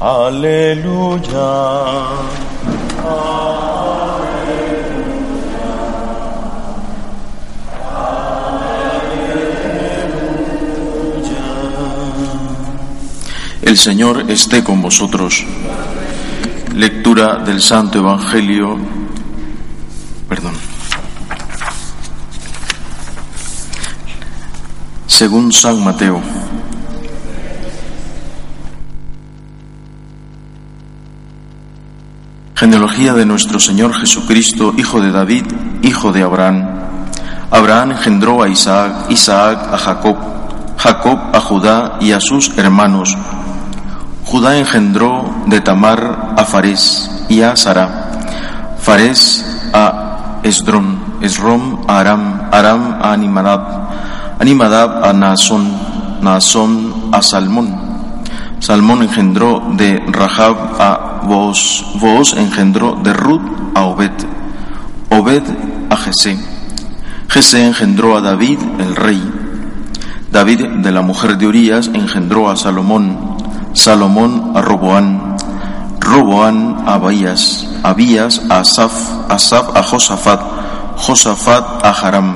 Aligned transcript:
Aleluya. 0.00 1.50
El 13.70 13.78
Señor 13.78 14.28
esté 14.28 14.64
con 14.64 14.82
vosotros. 14.82 15.44
Lectura 16.74 17.36
del 17.36 17.60
Santo 17.60 17.98
Evangelio. 17.98 18.76
Perdón. 20.28 20.54
Según 25.06 25.52
San 25.52 25.84
Mateo. 25.84 26.20
Genealogía 32.60 33.14
de 33.14 33.24
nuestro 33.24 33.58
Señor 33.58 33.94
Jesucristo, 33.94 34.74
hijo 34.76 35.00
de 35.00 35.10
David, 35.10 35.46
hijo 35.80 36.12
de 36.12 36.22
Abraham. 36.22 36.68
Abraham 37.50 37.92
engendró 37.92 38.42
a 38.42 38.50
Isaac, 38.50 39.06
Isaac 39.08 39.72
a 39.72 39.78
Jacob, 39.78 40.18
Jacob 40.76 41.18
a 41.32 41.40
Judá 41.40 41.96
y 42.02 42.12
a 42.12 42.20
sus 42.20 42.58
hermanos. 42.58 43.16
Judá 44.26 44.58
engendró 44.58 45.24
de 45.46 45.62
Tamar 45.62 46.34
a 46.36 46.44
Fares 46.44 47.10
y 47.30 47.40
a 47.40 47.56
Sara, 47.56 48.76
Fares 48.78 49.42
a 49.72 50.40
Esdrón, 50.42 51.00
Esrom 51.22 51.86
a 51.88 52.00
Aram, 52.00 52.50
Aram 52.52 52.98
a 53.00 53.14
Animadab, 53.14 53.88
Animadab 54.38 55.02
a 55.02 55.14
Naasón, 55.14 55.72
Naasón 56.20 57.08
a 57.10 57.22
Salmón. 57.22 57.74
Salmón 58.58 59.02
engendró 59.02 59.62
de 59.78 60.04
Rahab 60.08 60.76
a 60.78 61.09
Vos 61.22 62.34
engendró 62.36 62.96
de 63.02 63.12
Ruth 63.12 63.42
a 63.74 63.82
Obed, 63.82 64.12
Obed 65.10 65.42
a 65.90 65.96
Jesé, 65.96 66.38
Jesé 67.28 67.66
engendró 67.66 68.16
a 68.16 68.20
David 68.20 68.58
el 68.78 68.96
rey, 68.96 69.22
David 70.32 70.66
de 70.82 70.92
la 70.92 71.02
mujer 71.02 71.38
de 71.38 71.46
Urías 71.46 71.88
engendró 71.88 72.50
a 72.50 72.56
Salomón, 72.56 73.36
Salomón 73.72 74.52
a 74.54 74.60
Roboán, 74.60 75.36
Roboán 76.00 76.84
a 76.86 76.94
Abías, 76.94 77.66
Abías 77.82 78.42
a 78.48 78.60
Asaf, 78.60 78.92
Asaf 79.28 79.76
a 79.76 79.82
Josafat, 79.82 80.40
Josafat 80.96 81.84
a 81.84 81.90
Haram, 81.90 82.34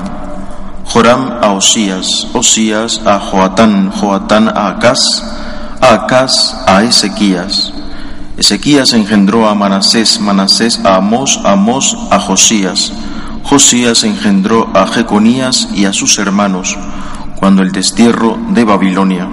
Joram 0.86 1.38
a 1.42 1.52
Osías, 1.52 2.06
Osías 2.32 3.00
a 3.04 3.18
Joatán, 3.18 3.90
Joatán 3.90 4.48
a 4.48 4.68
Acaz, 4.68 5.00
Acaz 5.80 6.54
a 6.66 6.82
Ezequías, 6.82 7.73
Ezequías 8.36 8.92
engendró 8.94 9.48
a 9.48 9.54
Manasés, 9.54 10.20
Manasés 10.20 10.80
a 10.84 10.96
Amós, 10.96 11.40
Amós 11.44 11.96
a 12.10 12.18
Josías. 12.18 12.92
Josías 13.44 14.02
engendró 14.02 14.68
a 14.74 14.86
Jeconías 14.88 15.68
y 15.74 15.84
a 15.84 15.92
sus 15.92 16.18
hermanos 16.18 16.76
cuando 17.36 17.62
el 17.62 17.70
destierro 17.70 18.36
de 18.50 18.64
Babilonia. 18.64 19.28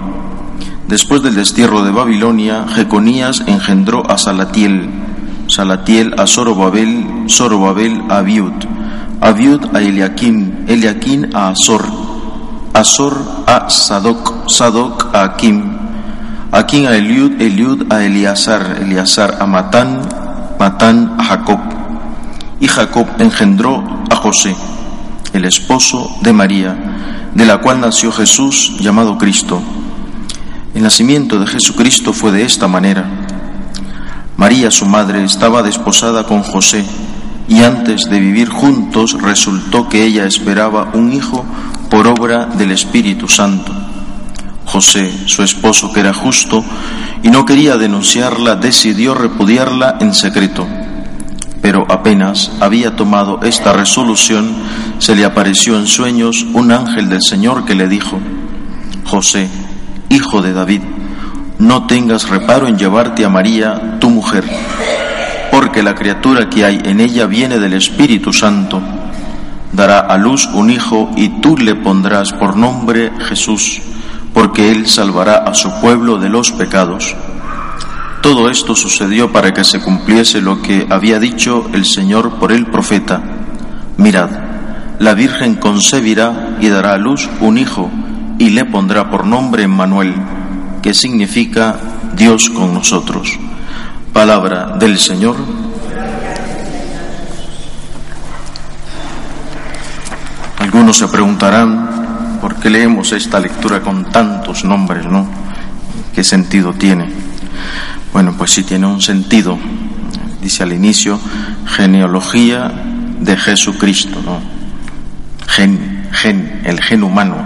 Después 0.86 1.22
del 1.22 1.34
destierro 1.34 1.82
de 1.82 1.90
Babilonia, 1.90 2.66
Jeconías 2.68 3.42
engendró 3.46 4.08
a 4.08 4.18
Salatiel, 4.18 4.88
Salatiel 5.48 6.14
a 6.18 6.26
Zorobabel, 6.26 7.24
Zorobabel 7.28 8.02
a 8.08 8.18
Abiud, 8.18 8.52
Abiud 9.20 9.74
a 9.74 9.80
Eliakim, 9.80 10.64
Eliakim 10.68 11.34
a 11.34 11.48
Azor, 11.48 11.84
Azor 12.72 13.16
a 13.46 13.68
Sadoc, 13.68 14.48
Sadoc 14.48 15.12
a 15.12 15.24
Akim, 15.24 15.81
Aquí 16.54 16.84
a 16.84 16.94
Eliud, 16.94 17.40
Eliud 17.40 17.90
a 17.90 18.04
Eleazar, 18.04 18.76
Eleazar 18.82 19.38
a 19.40 19.46
Matán, 19.46 20.06
Matán 20.60 21.16
a 21.18 21.24
Jacob. 21.24 21.58
Y 22.60 22.68
Jacob 22.68 23.06
engendró 23.18 23.82
a 24.10 24.16
José, 24.16 24.54
el 25.32 25.46
esposo 25.46 26.14
de 26.20 26.34
María, 26.34 27.30
de 27.34 27.46
la 27.46 27.56
cual 27.62 27.80
nació 27.80 28.12
Jesús 28.12 28.76
llamado 28.80 29.16
Cristo. 29.16 29.62
El 30.74 30.82
nacimiento 30.82 31.38
de 31.40 31.46
Jesucristo 31.46 32.12
fue 32.12 32.32
de 32.32 32.42
esta 32.42 32.68
manera. 32.68 33.06
María, 34.36 34.70
su 34.70 34.84
madre, 34.84 35.24
estaba 35.24 35.62
desposada 35.62 36.24
con 36.24 36.42
José 36.42 36.84
y 37.48 37.62
antes 37.62 38.10
de 38.10 38.20
vivir 38.20 38.50
juntos 38.50 39.16
resultó 39.22 39.88
que 39.88 40.04
ella 40.04 40.26
esperaba 40.26 40.90
un 40.92 41.14
hijo 41.14 41.46
por 41.88 42.06
obra 42.06 42.44
del 42.44 42.72
Espíritu 42.72 43.26
Santo. 43.26 43.81
José, 44.66 45.10
su 45.26 45.42
esposo 45.42 45.92
que 45.92 46.00
era 46.00 46.14
justo 46.14 46.64
y 47.22 47.30
no 47.30 47.44
quería 47.44 47.76
denunciarla, 47.76 48.56
decidió 48.56 49.14
repudiarla 49.14 49.96
en 50.00 50.14
secreto. 50.14 50.66
Pero 51.60 51.86
apenas 51.88 52.50
había 52.60 52.96
tomado 52.96 53.40
esta 53.42 53.72
resolución, 53.72 54.52
se 54.98 55.14
le 55.14 55.24
apareció 55.24 55.78
en 55.78 55.86
sueños 55.86 56.44
un 56.54 56.72
ángel 56.72 57.08
del 57.08 57.22
Señor 57.22 57.64
que 57.64 57.74
le 57.74 57.88
dijo, 57.88 58.18
José, 59.04 59.48
hijo 60.08 60.42
de 60.42 60.52
David, 60.52 60.82
no 61.58 61.86
tengas 61.86 62.28
reparo 62.28 62.66
en 62.66 62.76
llevarte 62.76 63.24
a 63.24 63.28
María, 63.28 63.98
tu 64.00 64.10
mujer, 64.10 64.44
porque 65.52 65.82
la 65.82 65.94
criatura 65.94 66.50
que 66.50 66.64
hay 66.64 66.80
en 66.84 66.98
ella 66.98 67.26
viene 67.26 67.58
del 67.58 67.74
Espíritu 67.74 68.32
Santo. 68.32 68.80
Dará 69.72 70.00
a 70.00 70.18
luz 70.18 70.46
un 70.52 70.70
hijo 70.70 71.10
y 71.16 71.40
tú 71.40 71.56
le 71.56 71.74
pondrás 71.74 72.32
por 72.32 72.56
nombre 72.56 73.12
Jesús 73.20 73.80
porque 74.32 74.70
Él 74.70 74.86
salvará 74.86 75.38
a 75.38 75.54
su 75.54 75.70
pueblo 75.80 76.18
de 76.18 76.28
los 76.28 76.52
pecados. 76.52 77.14
Todo 78.22 78.48
esto 78.48 78.74
sucedió 78.74 79.32
para 79.32 79.52
que 79.52 79.64
se 79.64 79.80
cumpliese 79.80 80.40
lo 80.40 80.62
que 80.62 80.86
había 80.88 81.18
dicho 81.18 81.66
el 81.72 81.84
Señor 81.84 82.38
por 82.38 82.52
el 82.52 82.66
profeta. 82.66 83.20
Mirad, 83.96 84.30
la 85.00 85.14
Virgen 85.14 85.56
concebirá 85.56 86.56
y 86.60 86.68
dará 86.68 86.92
a 86.92 86.98
luz 86.98 87.28
un 87.40 87.58
hijo 87.58 87.90
y 88.38 88.50
le 88.50 88.64
pondrá 88.64 89.10
por 89.10 89.26
nombre 89.26 89.64
Emmanuel, 89.64 90.14
que 90.82 90.94
significa 90.94 91.76
Dios 92.14 92.48
con 92.50 92.72
nosotros. 92.72 93.38
Palabra 94.12 94.76
del 94.78 94.98
Señor. 94.98 95.36
Algunos 100.58 100.96
se 100.96 101.08
preguntarán, 101.08 102.01
¿Por 102.42 102.56
qué 102.56 102.70
leemos 102.70 103.12
esta 103.12 103.38
lectura 103.38 103.80
con 103.82 104.06
tantos 104.06 104.64
nombres, 104.64 105.06
no? 105.06 105.28
¿Qué 106.12 106.24
sentido 106.24 106.72
tiene? 106.72 107.08
Bueno, 108.12 108.34
pues 108.36 108.50
sí 108.50 108.64
tiene 108.64 108.84
un 108.88 109.00
sentido. 109.00 109.56
Dice 110.40 110.64
al 110.64 110.72
inicio, 110.72 111.20
genealogía 111.66 112.72
de 113.20 113.36
Jesucristo, 113.36 114.20
¿no? 114.24 114.40
Gen, 115.46 116.08
gen, 116.10 116.62
el 116.64 116.82
gen 116.82 117.04
humano. 117.04 117.36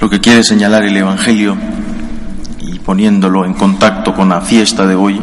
Lo 0.00 0.08
que 0.08 0.20
quiere 0.20 0.44
señalar 0.44 0.84
el 0.84 0.96
Evangelio, 0.96 1.56
y 2.60 2.78
poniéndolo 2.78 3.44
en 3.44 3.54
contacto 3.54 4.14
con 4.14 4.28
la 4.28 4.40
fiesta 4.40 4.86
de 4.86 4.94
hoy, 4.94 5.20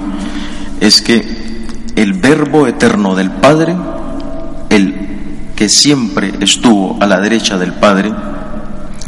es 0.81 1.01
que 1.01 1.65
el 1.95 2.15
verbo 2.15 2.67
eterno 2.67 3.15
del 3.15 3.31
Padre, 3.31 3.77
el 4.69 5.53
que 5.55 5.69
siempre 5.69 6.33
estuvo 6.41 7.01
a 7.01 7.07
la 7.07 7.21
derecha 7.21 7.57
del 7.57 7.71
Padre, 7.71 8.11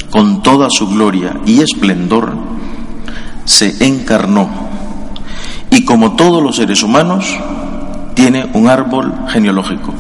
con 0.09 0.41
toda 0.41 0.67
su 0.69 0.87
gloria 0.87 1.39
y 1.45 1.61
esplendor, 1.61 2.33
se 3.45 3.85
encarnó 3.85 4.69
y 5.71 5.85
como 5.85 6.15
todos 6.15 6.41
los 6.41 6.55
seres 6.55 6.83
humanos, 6.83 7.25
tiene 8.15 8.49
un 8.53 8.67
árbol 8.69 9.13
genealógico. 9.29 9.93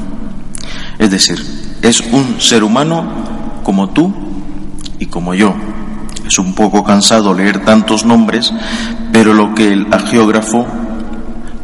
Es 0.97 1.11
decir, 1.11 1.41
es 1.81 2.01
un 2.01 2.41
ser 2.41 2.63
humano 2.63 3.05
como 3.63 3.89
tú 3.89 4.13
y 4.99 5.05
como 5.05 5.33
yo. 5.33 5.53
Es 6.25 6.39
un 6.39 6.53
poco 6.53 6.83
cansado 6.83 7.33
leer 7.33 7.63
tantos 7.63 8.03
nombres, 8.05 8.53
pero 9.11 9.33
lo 9.33 9.53
que 9.53 9.71
el 9.73 9.87
geógrafo 10.07 10.65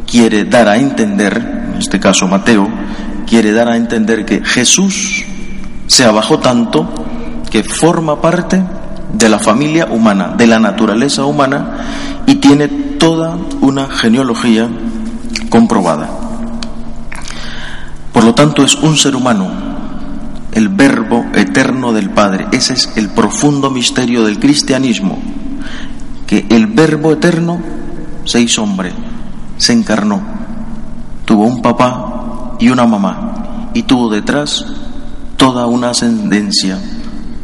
quiere 0.09 0.45
dar 0.45 0.69
a 0.69 0.77
entender, 0.77 1.71
en 1.73 1.79
este 1.79 1.99
caso 1.99 2.27
Mateo, 2.27 2.67
quiere 3.27 3.51
dar 3.51 3.67
a 3.67 3.75
entender 3.75 4.25
que 4.25 4.43
Jesús 4.43 5.23
se 5.87 6.05
abajó 6.05 6.39
tanto 6.39 6.87
que 7.55 7.63
forma 7.63 8.19
parte 8.19 8.61
de 9.13 9.29
la 9.29 9.39
familia 9.39 9.85
humana, 9.89 10.33
de 10.37 10.45
la 10.45 10.59
naturaleza 10.59 11.23
humana 11.23 12.21
y 12.27 12.35
tiene 12.35 12.67
toda 12.67 13.37
una 13.61 13.87
genealogía 13.87 14.67
comprobada. 15.49 16.09
Por 18.11 18.25
lo 18.25 18.35
tanto, 18.35 18.61
es 18.61 18.75
un 18.75 18.97
ser 18.97 19.15
humano, 19.15 19.47
el 20.51 20.67
verbo 20.67 21.27
eterno 21.33 21.93
del 21.93 22.09
Padre. 22.09 22.47
Ese 22.51 22.73
es 22.73 22.91
el 22.97 23.07
profundo 23.07 23.71
misterio 23.71 24.25
del 24.25 24.37
cristianismo, 24.37 25.17
que 26.27 26.45
el 26.49 26.67
verbo 26.67 27.13
eterno 27.13 27.61
se 28.25 28.41
hizo 28.41 28.63
hombre, 28.63 28.91
se 29.55 29.71
encarnó, 29.71 30.21
tuvo 31.23 31.45
un 31.45 31.61
papá 31.61 32.57
y 32.59 32.67
una 32.67 32.85
mamá 32.85 33.69
y 33.73 33.83
tuvo 33.83 34.09
detrás 34.09 34.65
toda 35.37 35.67
una 35.67 35.91
ascendencia 35.91 36.79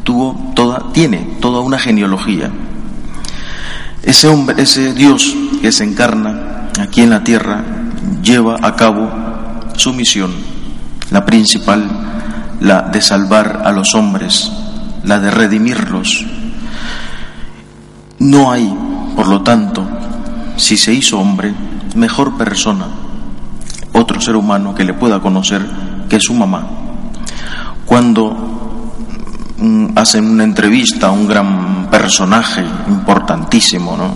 tuvo 0.03 0.53
toda, 0.55 0.91
tiene 0.93 1.37
toda 1.39 1.61
una 1.61 1.77
genealogía. 1.77 2.49
Ese 4.03 4.27
hombre, 4.27 4.61
ese 4.61 4.93
Dios 4.93 5.35
que 5.61 5.71
se 5.71 5.83
encarna 5.83 6.69
aquí 6.79 7.01
en 7.01 7.11
la 7.11 7.23
tierra, 7.23 7.63
lleva 8.23 8.57
a 8.61 8.75
cabo 8.75 9.09
su 9.75 9.93
misión, 9.93 10.31
la 11.11 11.25
principal, 11.25 11.87
la 12.59 12.81
de 12.83 13.01
salvar 13.01 13.61
a 13.65 13.71
los 13.71 13.95
hombres, 13.95 14.51
la 15.03 15.19
de 15.19 15.31
redimirlos. 15.31 16.25
No 18.19 18.51
hay, 18.51 18.73
por 19.15 19.27
lo 19.27 19.41
tanto, 19.41 19.87
si 20.57 20.77
se 20.77 20.93
hizo 20.93 21.19
hombre, 21.19 21.53
mejor 21.95 22.37
persona, 22.37 22.85
otro 23.93 24.21
ser 24.21 24.35
humano 24.35 24.73
que 24.73 24.83
le 24.83 24.93
pueda 24.93 25.19
conocer 25.19 25.65
que 26.09 26.19
su 26.19 26.33
mamá. 26.33 26.67
Cuando 27.85 28.60
hacen 29.95 30.25
una 30.25 30.43
entrevista 30.43 31.07
a 31.07 31.11
un 31.11 31.27
gran 31.27 31.89
personaje 31.89 32.63
importantísimo, 32.87 33.95
¿no? 33.95 34.15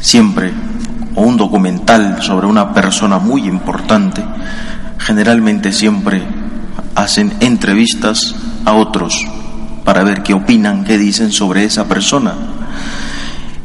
Siempre, 0.00 0.52
o 1.14 1.22
un 1.22 1.36
documental 1.36 2.22
sobre 2.22 2.46
una 2.46 2.72
persona 2.72 3.18
muy 3.18 3.46
importante, 3.46 4.22
generalmente 4.98 5.72
siempre 5.72 6.22
hacen 6.94 7.32
entrevistas 7.40 8.34
a 8.64 8.72
otros 8.72 9.26
para 9.84 10.04
ver 10.04 10.22
qué 10.22 10.34
opinan, 10.34 10.84
qué 10.84 10.98
dicen 10.98 11.32
sobre 11.32 11.64
esa 11.64 11.86
persona. 11.86 12.34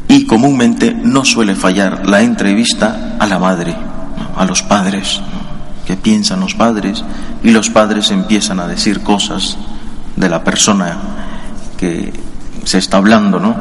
Y 0.08 0.26
comúnmente 0.26 0.92
no 0.92 1.24
suele 1.24 1.56
fallar 1.56 2.08
la 2.08 2.22
entrevista 2.22 3.16
a 3.20 3.28
la 3.28 3.38
madre, 3.38 3.76
a 4.36 4.44
los 4.46 4.64
padres, 4.64 5.22
qué 5.86 5.96
piensan 5.96 6.40
los 6.40 6.56
padres, 6.56 7.04
y 7.44 7.52
los 7.52 7.70
padres 7.70 8.10
empiezan 8.10 8.60
a 8.60 8.68
decir 8.68 9.02
cosas 9.02 9.58
de 10.20 10.30
la 10.30 10.44
persona 10.44 10.98
que 11.78 12.12
se 12.66 12.78
está 12.78 12.98
hablando, 12.98 13.40
¿no? 13.40 13.56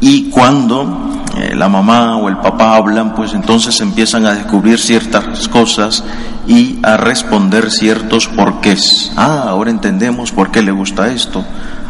Y 0.00 0.28
cuando 0.28 1.22
eh, 1.36 1.54
la 1.54 1.68
mamá 1.68 2.16
o 2.16 2.28
el 2.28 2.38
papá 2.38 2.76
hablan, 2.76 3.14
pues 3.14 3.32
entonces 3.32 3.80
empiezan 3.80 4.26
a 4.26 4.34
descubrir 4.34 4.78
ciertas 4.78 5.48
cosas 5.48 6.04
y 6.48 6.78
a 6.82 6.96
responder 6.96 7.70
ciertos 7.70 8.26
porqués. 8.26 9.12
Ah, 9.16 9.44
ahora 9.48 9.70
entendemos 9.70 10.32
por 10.32 10.50
qué 10.50 10.62
le 10.62 10.72
gusta 10.72 11.12
esto, 11.12 11.44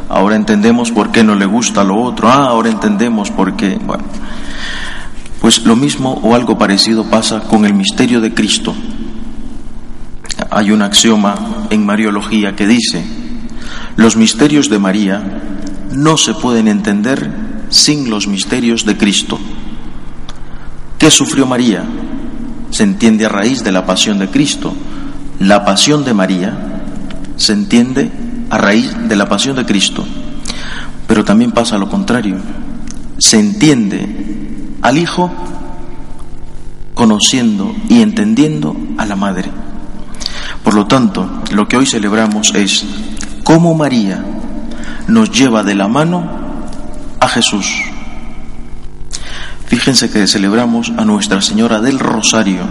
ahora 0.08 0.36
entendemos 0.36 0.92
por 0.92 1.10
qué 1.10 1.24
no 1.24 1.34
le 1.34 1.46
gusta 1.46 1.82
lo 1.82 2.00
otro, 2.00 2.28
ah, 2.28 2.48
ahora 2.48 2.68
entendemos 2.68 3.30
por 3.30 3.56
qué. 3.56 3.78
Bueno, 3.82 4.04
pues 5.40 5.64
lo 5.64 5.76
mismo 5.76 6.12
o 6.22 6.34
algo 6.34 6.58
parecido 6.58 7.04
pasa 7.04 7.40
con 7.40 7.64
el 7.64 7.72
misterio 7.72 8.20
de 8.20 8.34
Cristo. 8.34 8.74
Hay 10.50 10.70
un 10.70 10.82
axioma 10.82 11.34
en 11.70 11.86
Mariología 11.86 12.54
que 12.54 12.66
dice, 12.66 13.25
los 13.96 14.16
misterios 14.16 14.68
de 14.68 14.78
María 14.78 15.22
no 15.92 16.16
se 16.16 16.34
pueden 16.34 16.68
entender 16.68 17.30
sin 17.70 18.10
los 18.10 18.28
misterios 18.28 18.84
de 18.84 18.96
Cristo. 18.96 19.38
¿Qué 20.98 21.10
sufrió 21.10 21.46
María? 21.46 21.84
Se 22.70 22.82
entiende 22.82 23.26
a 23.26 23.28
raíz 23.28 23.64
de 23.64 23.72
la 23.72 23.86
pasión 23.86 24.18
de 24.18 24.28
Cristo. 24.28 24.74
La 25.38 25.64
pasión 25.64 26.04
de 26.04 26.14
María 26.14 26.82
se 27.36 27.52
entiende 27.52 28.10
a 28.50 28.58
raíz 28.58 28.94
de 29.08 29.16
la 29.16 29.28
pasión 29.28 29.56
de 29.56 29.64
Cristo. 29.64 30.04
Pero 31.06 31.24
también 31.24 31.52
pasa 31.52 31.78
lo 31.78 31.88
contrario. 31.88 32.36
Se 33.18 33.38
entiende 33.38 34.76
al 34.82 34.98
Hijo 34.98 35.30
conociendo 36.94 37.74
y 37.88 38.02
entendiendo 38.02 38.76
a 38.98 39.06
la 39.06 39.16
Madre. 39.16 39.50
Por 40.64 40.74
lo 40.74 40.86
tanto, 40.86 41.28
lo 41.52 41.68
que 41.68 41.76
hoy 41.76 41.86
celebramos 41.86 42.54
es 42.54 42.84
cómo 43.46 43.76
María 43.76 44.24
nos 45.06 45.30
lleva 45.30 45.62
de 45.62 45.76
la 45.76 45.86
mano 45.86 46.28
a 47.20 47.28
Jesús. 47.28 47.64
Fíjense 49.66 50.10
que 50.10 50.26
celebramos 50.26 50.92
a 50.96 51.04
Nuestra 51.04 51.40
Señora 51.40 51.80
del 51.80 52.00
Rosario. 52.00 52.62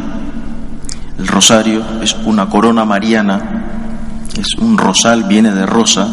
El 1.18 1.28
rosario 1.28 1.82
es 2.02 2.14
una 2.26 2.50
corona 2.50 2.84
mariana, 2.84 3.64
es 4.38 4.48
un 4.58 4.78
rosal, 4.78 5.24
viene 5.24 5.54
de 5.54 5.66
rosa. 5.66 6.10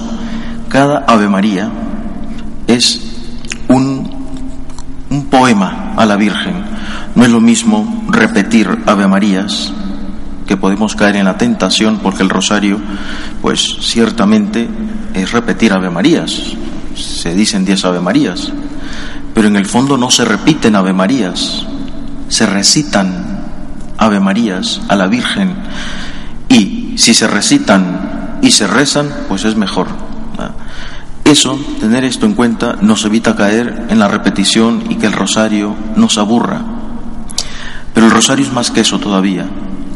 Cada 0.69 1.07
Ave 1.09 1.29
María 1.29 1.69
es 2.69 3.01
un, 3.67 4.09
un 5.11 5.27
poema 5.27 5.95
a 5.97 6.07
la 6.07 6.15
Virgen. 6.15 6.55
No 7.17 7.25
es 7.25 7.33
lo 7.33 7.41
mismo 7.41 8.05
repetir 8.09 8.85
Ave 8.87 9.09
Marías 9.09 9.73
que 10.47 10.57
podemos 10.57 10.97
caer 10.97 11.17
en 11.17 11.25
la 11.25 11.39
tentación 11.39 12.01
porque 12.03 12.23
el 12.23 12.31
rosario, 12.31 12.79
pues 13.41 13.77
ciertamente 13.81 14.69
es 15.15 15.33
repetir 15.33 15.73
Ave 15.73 15.91
Marías. 15.91 16.55
Se 16.95 17.35
dicen 17.35 17.65
diez 17.65 17.85
Ave 17.85 18.01
Marías, 18.01 18.53
pero 19.35 19.49
en 19.49 19.57
el 19.57 19.67
fondo 19.67 19.97
no 19.97 20.11
se 20.11 20.25
repiten 20.25 20.77
Ave 20.77 20.93
Marías, 20.93 21.65
se 22.29 22.47
recitan 22.47 23.41
Ave 23.99 24.21
Marías 24.21 24.81
a 24.89 24.97
la 24.97 25.07
Virgen 25.07 25.55
y 26.49 26.95
si 26.97 27.15
se 27.15 27.27
recitan 27.27 28.39
y 28.43 28.51
se 28.51 28.67
rezan, 28.67 29.09
pues 29.29 29.45
es 29.45 29.57
mejor. 29.57 29.89
Eso, 31.25 31.59
tener 31.81 32.05
esto 32.05 32.27
en 32.27 32.35
cuenta, 32.35 32.77
nos 32.83 33.07
evita 33.07 33.37
caer 33.37 33.87
en 33.89 33.99
la 33.99 34.09
repetición 34.09 34.85
y 34.91 34.97
que 34.97 35.07
el 35.07 35.13
rosario 35.13 35.75
nos 35.97 36.19
aburra. 36.19 36.61
Pero 37.95 38.07
el 38.07 38.13
rosario 38.13 38.45
es 38.45 38.53
más 38.53 38.71
que 38.71 38.81
eso 38.81 38.99
todavía 38.99 39.47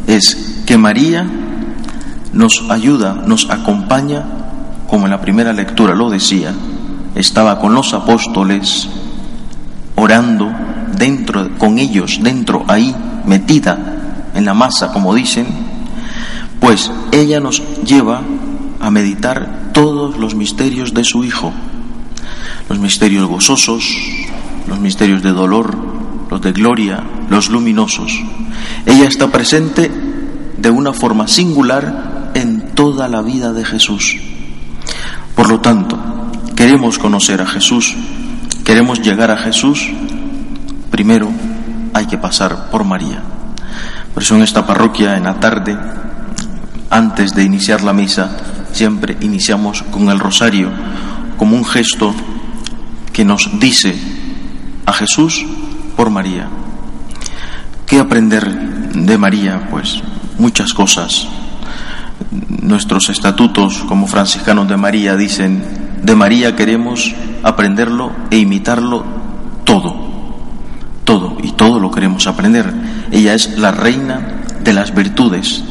es 0.07 0.63
que 0.67 0.79
María 0.79 1.27
nos 2.33 2.65
ayuda, 2.71 3.15
nos 3.27 3.51
acompaña, 3.51 4.25
como 4.89 5.07
en 5.07 5.11
la 5.11 5.21
primera 5.21 5.53
lectura 5.53 5.95
lo 5.95 6.11
decía, 6.11 6.55
estaba 7.15 7.59
con 7.59 7.75
los 7.75 7.95
apóstoles 7.95 8.89
orando 9.97 10.53
dentro, 10.97 11.57
con 11.59 11.79
ellos, 11.79 12.21
dentro, 12.23 12.65
ahí, 12.69 12.95
metida 13.25 14.31
en 14.35 14.45
la 14.45 14.55
masa, 14.55 14.93
como 14.93 15.15
dicen, 15.15 15.47
pues 16.61 16.91
ella 17.13 17.41
nos 17.41 17.63
lleva 17.85 18.21
a 18.81 18.91
meditar 18.91 19.71
todos 19.73 20.17
los 20.19 20.35
misterios 20.35 20.95
de 20.95 21.05
su 21.05 21.25
Hijo, 21.25 21.53
los 22.69 22.79
misterios 22.79 23.27
gozosos, 23.27 23.97
los 24.69 24.79
misterios 24.79 25.23
de 25.23 25.33
dolor, 25.33 25.77
los 26.31 26.41
de 26.43 26.53
gloria, 26.53 27.03
los 27.31 27.49
luminosos. 27.49 28.13
Ella 28.85 29.07
está 29.07 29.29
presente 29.31 29.91
de 30.57 30.71
una 30.71 30.93
forma 30.93 31.29
singular 31.29 32.31
en 32.35 32.75
toda 32.75 33.09
la 33.09 33.23
vida 33.23 33.53
de 33.53 33.65
Jesús. 33.65 34.17
Por 35.35 35.49
lo 35.49 35.61
tanto, 35.61 35.99
queremos 36.55 36.99
conocer 36.99 37.41
a 37.41 37.47
Jesús, 37.47 37.95
queremos 38.65 39.01
llegar 39.01 39.31
a 39.31 39.37
Jesús, 39.37 39.91
primero 40.91 41.31
hay 41.93 42.07
que 42.07 42.19
pasar 42.19 42.71
por 42.71 42.85
María. 42.85 43.23
Por 44.13 44.23
eso 44.23 44.37
en 44.37 44.43
esta 44.43 44.67
parroquia, 44.67 45.17
en 45.17 45.25
la 45.25 45.39
tarde, 45.39 45.77
antes 46.91 47.35
de 47.35 47.45
iniciar 47.45 47.83
la 47.83 47.93
misa, 47.93 48.37
siempre 48.73 49.17
iniciamos 49.21 49.83
con 49.83 50.09
el 50.09 50.19
rosario 50.19 50.71
como 51.37 51.57
un 51.57 51.65
gesto 51.65 52.15
que 53.13 53.25
nos 53.25 53.59
dice 53.61 53.95
a 54.85 54.93
Jesús 54.93 55.45
por 55.97 56.11
María. 56.11 56.49
¿Qué 57.87 57.99
aprender 57.99 58.45
de 58.93 59.19
María? 59.19 59.69
Pues 59.71 60.03
muchas 60.39 60.73
cosas. 60.73 61.29
Nuestros 62.49 63.09
estatutos 63.09 63.85
como 63.89 64.07
franciscanos 64.07 64.69
de 64.69 64.77
María 64.77 65.17
dicen, 65.17 65.63
de 66.03 66.15
María 66.15 66.57
queremos 66.57 67.15
aprenderlo 67.43 68.13
e 68.31 68.39
imitarlo 68.39 69.05
todo, 69.65 69.95
todo, 71.05 71.37
y 71.43 71.53
todo 71.53 71.79
lo 71.79 71.91
queremos 71.91 72.27
aprender. 72.27 72.73
Ella 73.11 73.35
es 73.35 73.59
la 73.59 73.71
reina 73.71 74.43
de 74.63 74.73
las 74.73 74.95
virtudes. 74.95 75.63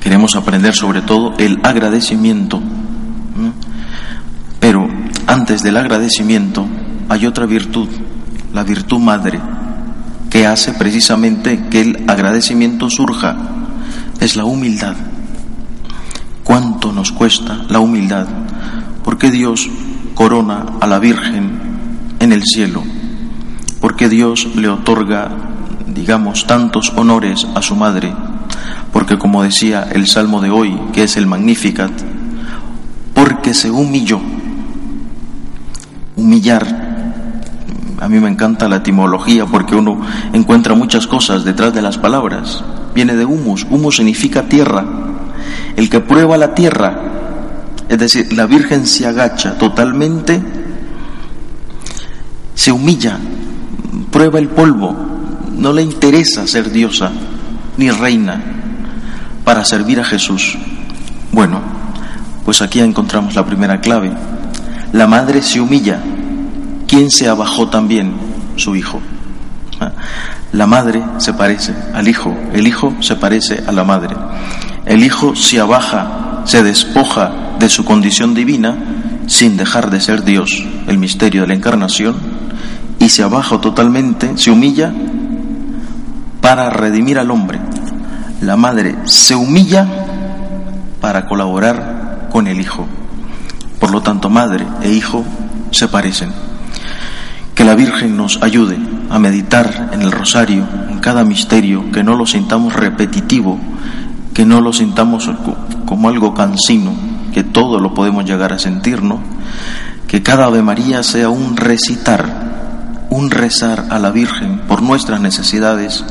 Queremos 0.00 0.36
aprender 0.36 0.74
sobre 0.74 1.02
todo 1.02 1.34
el 1.38 1.60
agradecimiento. 1.62 2.60
Pero 4.60 4.88
antes 5.26 5.62
del 5.62 5.76
agradecimiento 5.76 6.66
hay 7.08 7.26
otra 7.26 7.46
virtud 7.46 7.88
la 8.54 8.62
virtud 8.62 9.00
madre, 9.00 9.40
que 10.34 10.48
hace 10.48 10.72
precisamente 10.72 11.68
que 11.70 11.80
el 11.80 12.04
agradecimiento 12.08 12.90
surja, 12.90 13.36
es 14.18 14.34
la 14.34 14.44
humildad. 14.44 14.96
¿Cuánto 16.42 16.90
nos 16.90 17.12
cuesta 17.12 17.64
la 17.68 17.78
humildad? 17.78 18.26
Porque 19.04 19.30
Dios 19.30 19.70
corona 20.16 20.64
a 20.80 20.88
la 20.88 20.98
Virgen 20.98 21.52
en 22.18 22.32
el 22.32 22.42
cielo? 22.42 22.82
Porque 23.80 24.08
Dios 24.08 24.48
le 24.56 24.68
otorga, 24.68 25.30
digamos, 25.86 26.48
tantos 26.48 26.92
honores 26.96 27.46
a 27.54 27.62
su 27.62 27.76
madre? 27.76 28.12
Porque 28.92 29.16
como 29.16 29.44
decía 29.44 29.86
el 29.92 30.08
Salmo 30.08 30.40
de 30.40 30.50
hoy, 30.50 30.76
que 30.92 31.04
es 31.04 31.16
el 31.16 31.28
Magnificat, 31.28 31.92
porque 33.14 33.54
se 33.54 33.70
humilló. 33.70 34.20
Humillar 36.16 36.83
a 38.04 38.08
mí 38.08 38.20
me 38.20 38.28
encanta 38.28 38.68
la 38.68 38.76
etimología 38.76 39.46
porque 39.46 39.74
uno 39.74 39.98
encuentra 40.34 40.74
muchas 40.74 41.06
cosas 41.06 41.42
detrás 41.42 41.72
de 41.72 41.80
las 41.80 41.96
palabras. 41.96 42.62
Viene 42.94 43.16
de 43.16 43.24
humus. 43.24 43.66
Humus 43.70 43.96
significa 43.96 44.42
tierra. 44.42 44.84
El 45.74 45.88
que 45.88 46.00
prueba 46.00 46.36
la 46.36 46.54
tierra, 46.54 47.00
es 47.88 47.98
decir, 47.98 48.30
la 48.34 48.44
Virgen 48.44 48.86
se 48.86 49.06
agacha 49.06 49.56
totalmente 49.56 50.38
se 52.54 52.72
humilla, 52.72 53.18
prueba 54.10 54.38
el 54.38 54.48
polvo, 54.48 54.94
no 55.56 55.72
le 55.72 55.80
interesa 55.80 56.46
ser 56.46 56.70
diosa 56.70 57.10
ni 57.78 57.90
reina 57.90 58.38
para 59.44 59.64
servir 59.64 59.98
a 60.00 60.04
Jesús. 60.04 60.58
Bueno, 61.32 61.60
pues 62.44 62.60
aquí 62.60 62.80
encontramos 62.80 63.34
la 63.34 63.46
primera 63.46 63.80
clave. 63.80 64.12
La 64.92 65.06
madre 65.06 65.40
se 65.40 65.58
humilla. 65.58 66.00
¿Quién 66.94 67.10
se 67.10 67.28
abajó 67.28 67.66
también? 67.66 68.14
Su 68.54 68.76
hijo. 68.76 69.00
¿Ah? 69.80 69.90
La 70.52 70.68
madre 70.68 71.02
se 71.18 71.34
parece 71.34 71.74
al 71.92 72.06
hijo, 72.06 72.32
el 72.52 72.68
hijo 72.68 72.94
se 73.00 73.16
parece 73.16 73.64
a 73.66 73.72
la 73.72 73.82
madre. 73.82 74.14
El 74.86 75.02
hijo 75.02 75.34
se 75.34 75.58
abaja, 75.58 76.42
se 76.44 76.62
despoja 76.62 77.56
de 77.58 77.68
su 77.68 77.84
condición 77.84 78.32
divina 78.32 78.76
sin 79.26 79.56
dejar 79.56 79.90
de 79.90 80.00
ser 80.00 80.22
Dios, 80.22 80.50
el 80.86 80.98
misterio 80.98 81.40
de 81.40 81.48
la 81.48 81.54
encarnación, 81.54 82.14
y 83.00 83.08
se 83.08 83.24
abaja 83.24 83.60
totalmente, 83.60 84.38
se 84.38 84.52
humilla 84.52 84.92
para 86.40 86.70
redimir 86.70 87.18
al 87.18 87.32
hombre. 87.32 87.58
La 88.40 88.56
madre 88.56 88.94
se 89.02 89.34
humilla 89.34 89.84
para 91.00 91.26
colaborar 91.26 92.28
con 92.30 92.46
el 92.46 92.60
hijo. 92.60 92.86
Por 93.80 93.90
lo 93.90 94.00
tanto, 94.00 94.30
madre 94.30 94.64
e 94.80 94.92
hijo 94.92 95.24
se 95.72 95.88
parecen. 95.88 96.53
Que 97.54 97.64
la 97.64 97.74
Virgen 97.74 98.16
nos 98.16 98.42
ayude 98.42 98.78
a 99.10 99.18
meditar 99.18 99.90
en 99.92 100.02
el 100.02 100.12
rosario, 100.12 100.66
en 100.90 100.98
cada 100.98 101.24
misterio, 101.24 101.90
que 101.92 102.02
no 102.02 102.16
lo 102.16 102.26
sintamos 102.26 102.72
repetitivo, 102.72 103.58
que 104.32 104.44
no 104.44 104.60
lo 104.60 104.72
sintamos 104.72 105.30
como 105.86 106.08
algo 106.08 106.34
cansino, 106.34 106.92
que 107.32 107.44
todo 107.44 107.78
lo 107.78 107.94
podemos 107.94 108.24
llegar 108.24 108.52
a 108.52 108.58
sentirnos, 108.58 109.20
que 110.08 110.22
cada 110.22 110.46
Ave 110.46 110.62
María 110.62 111.02
sea 111.02 111.28
un 111.28 111.56
recitar, 111.56 113.06
un 113.10 113.30
rezar 113.30 113.86
a 113.90 113.98
la 113.98 114.10
Virgen 114.10 114.60
por 114.66 114.82
nuestras 114.82 115.20
necesidades, 115.20 116.04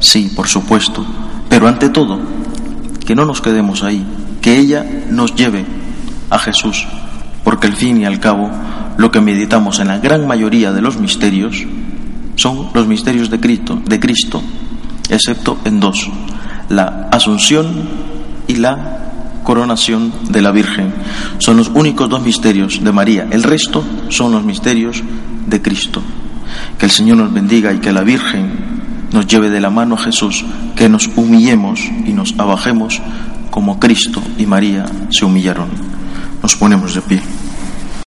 sí, 0.00 0.32
por 0.34 0.48
supuesto, 0.48 1.04
pero 1.48 1.68
ante 1.68 1.88
todo, 1.88 2.18
que 3.06 3.14
no 3.14 3.24
nos 3.24 3.40
quedemos 3.40 3.82
ahí, 3.82 4.06
que 4.42 4.58
ella 4.58 4.84
nos 5.10 5.34
lleve 5.34 5.64
a 6.30 6.38
Jesús, 6.38 6.86
porque 7.44 7.66
al 7.66 7.74
fin 7.74 8.00
y 8.00 8.04
al 8.04 8.20
cabo 8.20 8.50
lo 8.96 9.10
que 9.10 9.20
meditamos 9.20 9.80
en 9.80 9.88
la 9.88 9.98
gran 9.98 10.26
mayoría 10.26 10.72
de 10.72 10.82
los 10.82 10.98
misterios 10.98 11.64
son 12.36 12.68
los 12.74 12.86
misterios 12.86 13.30
de 13.30 13.40
Cristo, 13.40 13.80
de 13.86 14.00
Cristo, 14.00 14.42
excepto 15.08 15.58
en 15.64 15.80
dos, 15.80 16.08
la 16.68 17.08
Asunción 17.10 17.66
y 18.46 18.56
la 18.56 19.04
coronación 19.44 20.12
de 20.30 20.42
la 20.42 20.50
Virgen. 20.50 20.92
Son 21.38 21.56
los 21.56 21.68
únicos 21.74 22.08
dos 22.08 22.22
misterios 22.22 22.82
de 22.82 22.92
María. 22.92 23.28
El 23.30 23.42
resto 23.42 23.84
son 24.08 24.32
los 24.32 24.44
misterios 24.44 25.02
de 25.46 25.62
Cristo. 25.62 26.02
Que 26.78 26.86
el 26.86 26.92
Señor 26.92 27.18
nos 27.18 27.32
bendiga 27.32 27.72
y 27.72 27.78
que 27.78 27.92
la 27.92 28.02
Virgen 28.02 28.74
nos 29.12 29.26
lleve 29.26 29.50
de 29.50 29.60
la 29.60 29.70
mano 29.70 29.94
a 29.94 29.98
Jesús, 29.98 30.44
que 30.74 30.88
nos 30.88 31.08
humillemos 31.16 31.80
y 32.04 32.12
nos 32.12 32.34
abajemos 32.38 33.00
como 33.50 33.78
Cristo 33.78 34.20
y 34.38 34.46
María 34.46 34.86
se 35.10 35.24
humillaron. 35.24 35.68
Nos 36.42 36.56
ponemos 36.56 36.94
de 36.94 37.00
pie. 37.02 37.43